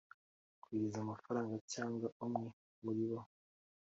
[0.61, 2.47] kohereza amafaranga cyangwa umwe
[2.83, 3.19] muribo